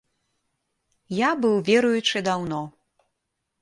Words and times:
Я 1.17 1.29
быў 1.43 1.55
веруючы 1.71 2.27
даўно. 2.33 2.67